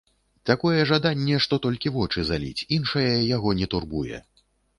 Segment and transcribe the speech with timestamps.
[0.49, 4.21] Такое жаданне, што толькі вочы заліць, іншае яго не турбуе.